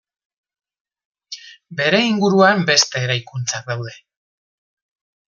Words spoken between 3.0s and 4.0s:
eraikuntzak daude.